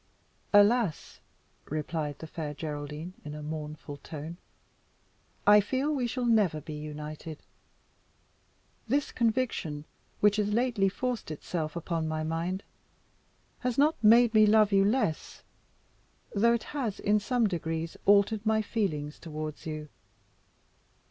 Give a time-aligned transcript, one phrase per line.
[0.51, 1.19] "Alas!"
[1.65, 4.37] replied the Fair Geraldine in a mournful tone,
[5.45, 7.43] "I feel we shall never be united.
[8.87, 9.85] This conviction,
[10.19, 12.63] which has lately forced itself upon my mind,
[13.59, 15.43] has not made me love you less,
[16.33, 19.87] though it has in some degree altered my feelings towards you."